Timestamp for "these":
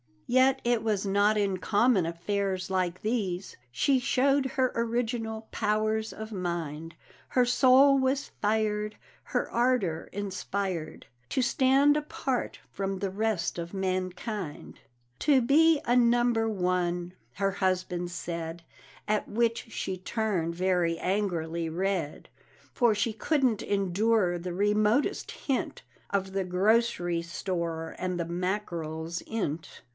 3.01-3.55